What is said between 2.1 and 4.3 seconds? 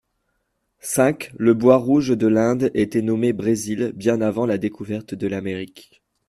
de l'Inde était nommé brésil, bien